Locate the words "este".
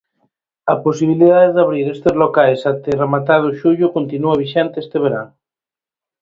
4.83-4.97